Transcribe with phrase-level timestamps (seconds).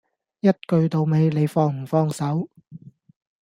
[0.39, 2.49] 一句到尾，你放唔放手